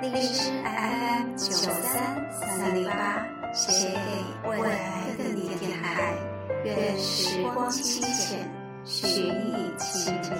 [0.00, 6.14] 荔枝 FM 九三三零八，写给未来的你电台，
[6.64, 8.48] 愿时光清浅，
[8.84, 10.36] 许你晴天。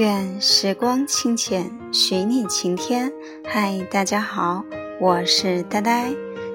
[0.00, 3.12] 愿时光清浅，许你晴天。
[3.46, 4.64] 嗨，大家好，
[5.00, 6.12] 我是呆呆。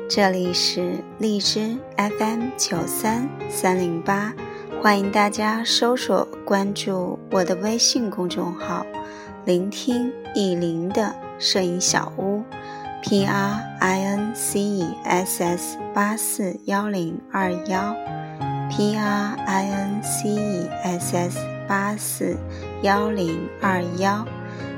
[0.07, 4.31] 这里是荔枝 FM 九三三零八，
[4.79, 8.85] 欢迎大家搜索关注我的微信公众号
[9.45, 12.43] “聆听意林的摄影小屋
[13.01, 17.95] ”，P R I N C E S S 八四幺零二幺
[18.69, 22.37] ，P R I N C E S S 八四
[22.83, 24.23] 幺零二幺。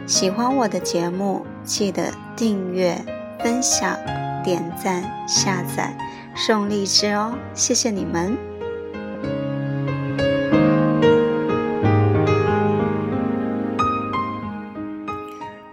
[0.05, 2.97] 喜欢我的节目，记得订阅、
[3.43, 3.99] 分享。
[4.47, 5.93] 点赞、下载、
[6.33, 8.37] 送荔枝哦，谢谢你们！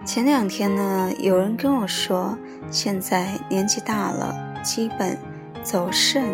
[0.05, 2.37] 前两天呢，有人跟我说，
[2.69, 5.17] 现在年纪大了，基本
[5.63, 6.25] 走肾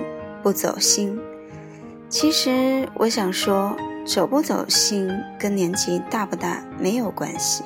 [0.41, 1.19] 不走心。
[2.09, 7.63] 其实我想说，走不走心跟年纪大不大没有关系，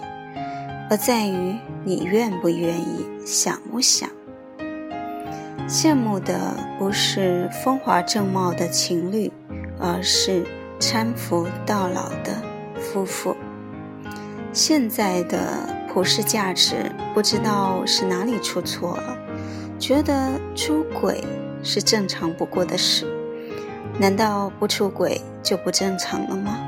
[0.89, 4.09] 而在于你愿不愿意，想不想。
[5.67, 9.31] 羡慕的不是风华正茂的情侣，
[9.79, 10.45] 而是
[10.79, 12.39] 搀扶到老的
[12.79, 13.35] 夫妇。
[14.53, 19.17] 现在的普世价值不知道是哪里出错了，
[19.79, 21.23] 觉得出轨
[21.63, 23.07] 是正常不过的事，
[23.99, 26.59] 难道不出轨就不正常了吗？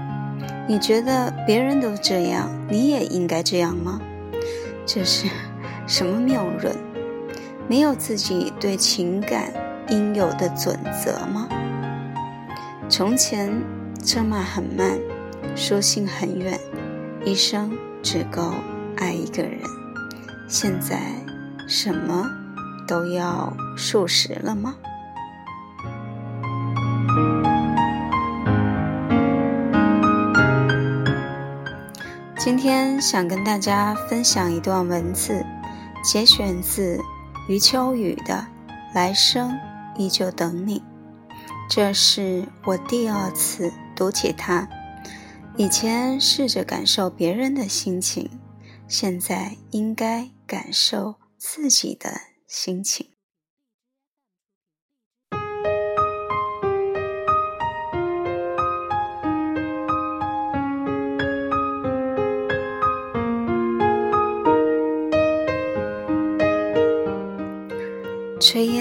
[0.68, 4.02] 你觉得别人都这样，你也应该这样吗？
[4.88, 5.28] 这是
[5.86, 6.75] 什么谬论？
[7.69, 9.51] 没有自己对情感
[9.89, 11.50] 应有的准则吗？
[12.89, 13.51] 从前
[14.01, 14.97] 车马很慢，
[15.53, 16.57] 书信很远，
[17.25, 18.53] 一生只够
[18.95, 19.59] 爱一个人。
[20.47, 20.97] 现在
[21.67, 22.25] 什么
[22.88, 24.73] 都要数十了吗？
[32.38, 35.45] 今天想跟大家分享一段文字，
[36.01, 36.97] 节选自。
[37.47, 38.46] 余秋雨的
[38.94, 39.58] 《来生
[39.97, 40.80] 依旧等你》，
[41.69, 44.68] 这是我第二次读起它。
[45.56, 48.30] 以前试着感受别人的心情，
[48.86, 53.16] 现在应该感受自己的心情。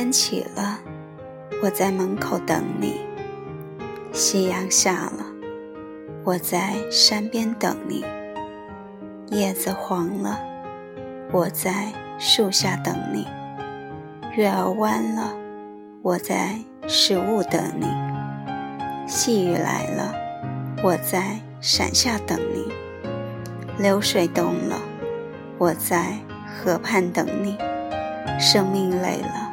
[0.07, 0.79] 炊烟起了，
[1.63, 3.01] 我在门口等你；
[4.13, 5.27] 夕阳下了，
[6.25, 8.05] 我在山边等你；
[9.29, 10.39] 叶子黄了，
[11.33, 13.27] 我在树下等你；
[14.37, 15.35] 月儿弯了，
[16.03, 16.57] 我在
[16.87, 17.87] 食物等你；
[19.09, 20.15] 细雨来了，
[20.85, 22.71] 我在伞下等你；
[23.79, 24.79] 流水动了，
[25.59, 27.57] 我在河畔等你；
[28.39, 29.46] 生命累了。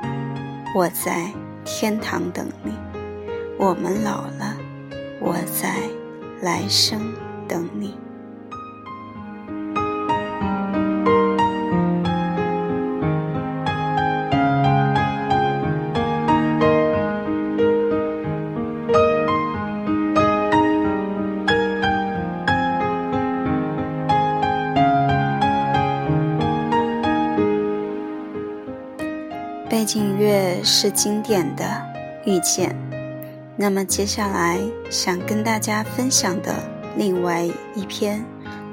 [0.75, 1.31] 我在
[1.63, 2.72] 天堂等你，
[3.59, 4.57] 我们老了，
[5.22, 5.75] 我在
[6.41, 7.13] 来生
[7.47, 8.03] 等你。
[29.84, 31.66] 背景乐是经典的
[32.24, 32.74] 遇见，
[33.58, 34.58] 那么接下来
[34.90, 36.56] 想跟大家分享的
[36.96, 37.44] 另外
[37.76, 38.24] 一篇，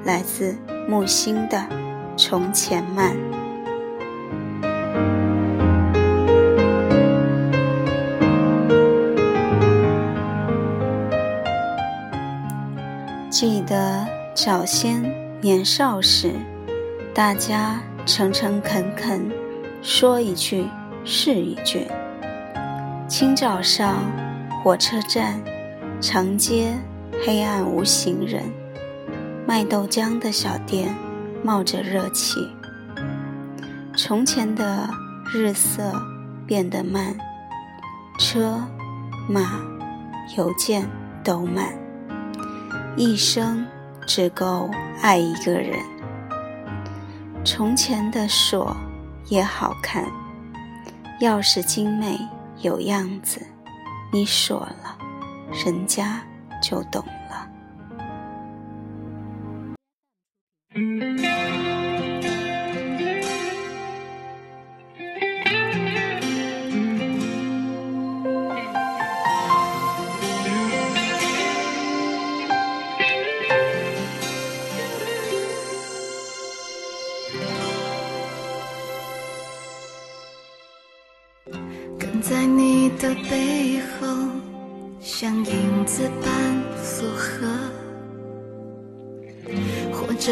[0.05, 0.55] 来自
[0.87, 1.57] 木心的
[2.15, 3.13] 《从前慢》。
[13.29, 15.03] 记得早先
[15.41, 16.31] 年少时，
[17.13, 19.29] 大家诚诚恳恳
[19.81, 20.65] 说一句。
[21.03, 21.87] 是一卷。
[23.07, 23.97] 清早上，
[24.63, 25.41] 火车站、
[25.99, 26.73] 长街
[27.25, 28.43] 黑暗无行人。
[29.47, 30.95] 卖豆浆的小店
[31.43, 32.47] 冒着热气。
[33.97, 34.89] 从前的
[35.33, 35.91] 日色
[36.47, 37.17] 变得慢，
[38.17, 38.63] 车
[39.27, 39.59] 马
[40.37, 40.87] 邮件
[41.23, 41.73] 都慢。
[42.95, 43.65] 一生
[44.05, 44.69] 只够
[45.01, 45.79] 爱一个人。
[47.43, 48.77] 从前的锁
[49.27, 50.05] 也好看，
[51.21, 52.19] 钥匙精美
[52.61, 53.39] 有样子，
[54.11, 54.97] 你锁了，
[55.63, 56.19] 人家
[56.63, 57.47] 就懂了。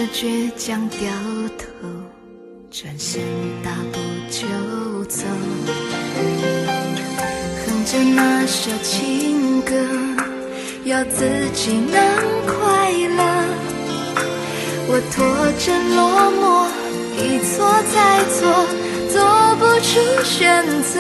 [0.08, 1.00] 倔强掉
[1.58, 1.66] 头，
[2.72, 3.22] 转身
[3.64, 4.00] 大步
[4.30, 5.26] 就走，
[7.66, 9.74] 哼着那首情歌，
[10.86, 12.02] 要自己能
[12.46, 13.20] 快乐。
[14.92, 15.18] 我拖
[15.60, 15.66] 着
[15.96, 16.00] 落
[16.32, 16.68] 寞，
[17.18, 17.56] 一错
[17.94, 18.40] 再错，
[19.12, 19.16] 做
[19.58, 19.90] 不出
[20.24, 20.96] 选择。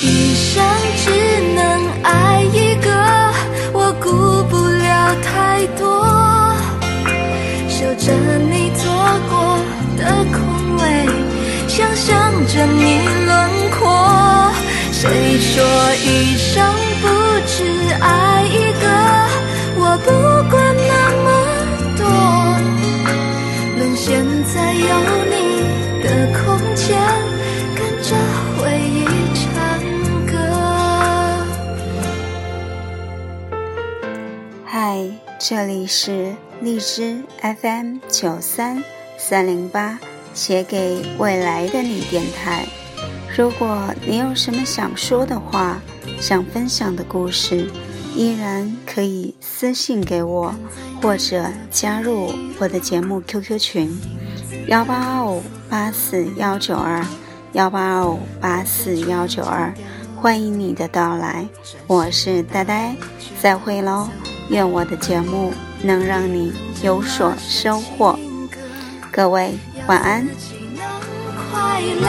[0.00, 0.64] 一生
[0.96, 1.10] 只
[1.54, 1.58] 能
[2.02, 2.67] 爱一
[12.58, 14.50] 着你轮廓。
[14.90, 15.62] 谁说
[15.94, 17.06] 一生不
[17.46, 17.62] 只
[18.00, 18.84] 爱一个？
[19.76, 20.10] 我不
[20.50, 20.58] 管
[20.90, 21.26] 那么
[21.96, 22.02] 多，
[23.76, 24.88] 沦陷在有
[25.30, 25.62] 你
[26.02, 26.98] 的空间，
[27.76, 28.10] 跟着
[28.56, 28.58] 回
[28.90, 29.06] 忆
[29.38, 29.46] 唱
[30.26, 30.34] 歌。
[34.66, 35.06] 嗨，
[35.38, 38.82] 这里是荔枝 FM 九三
[39.16, 40.00] 三零八，
[40.38, 42.64] 写给未来的你电台。
[43.36, 45.80] 如果你有什么想说的话，
[46.20, 47.68] 想分享的故事，
[48.14, 50.54] 依然可以私信给我，
[51.02, 53.98] 或者加入我的节目 QQ 群：
[54.68, 57.04] 幺八二五八四幺九二
[57.54, 59.74] 幺八二五八四幺九二。
[60.14, 61.48] 欢迎你的到来，
[61.88, 62.94] 我是呆呆，
[63.42, 64.08] 再会喽！
[64.50, 65.52] 愿我的节目
[65.82, 68.16] 能让你有所收获。
[69.10, 69.58] 各位
[69.88, 70.24] 晚安。
[71.50, 72.06] 快乐。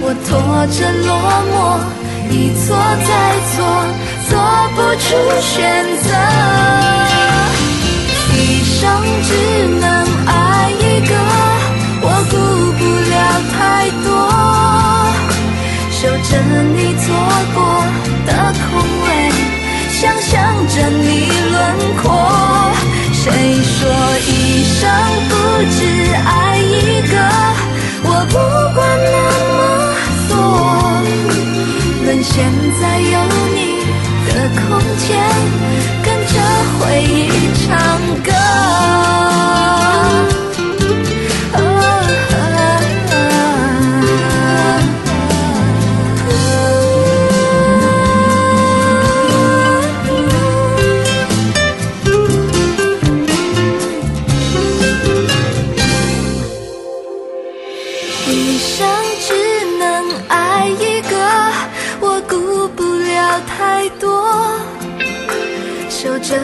[0.00, 1.08] 我拖着落
[1.52, 1.54] 寞，
[2.32, 2.34] 一
[2.64, 2.64] 错
[3.04, 3.08] 再
[3.52, 3.56] 错，
[4.30, 4.32] 做
[4.74, 5.06] 不出
[5.42, 5.54] 选
[6.02, 6.08] 择。
[8.32, 8.34] 一
[8.64, 8.74] 生
[9.24, 9.30] 只
[9.78, 9.84] 能
[10.26, 10.32] 爱
[10.72, 11.12] 一个，
[12.00, 12.34] 我顾
[12.78, 13.14] 不了
[13.52, 13.54] 太
[14.02, 14.08] 多，
[15.90, 16.30] 守着
[16.64, 17.06] 你做
[17.52, 17.56] 过
[18.24, 18.28] 的
[18.64, 18.66] 空
[19.04, 19.06] 位，
[19.90, 20.32] 想象
[20.68, 21.04] 着你
[21.52, 21.54] 轮
[22.00, 22.04] 廓。
[23.12, 23.24] 谁
[23.64, 23.78] 说
[24.28, 24.30] 一
[24.64, 24.80] 生
[25.28, 25.32] 不
[25.74, 25.84] 只爱一个？
[25.84, 25.94] 我
[28.36, 28.42] 不
[28.74, 29.16] 管那
[29.48, 30.36] 么。
[32.04, 33.00] 论现在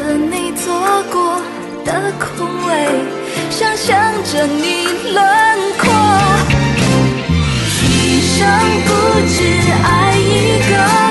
[0.02, 0.75] 和你做
[1.12, 1.40] 过
[1.85, 2.88] 的空位
[3.50, 5.23] 想象着你轮
[5.78, 5.82] 廓。
[7.85, 8.49] 一生
[8.85, 8.90] 不
[9.28, 9.44] 只
[9.85, 11.01] 爱一个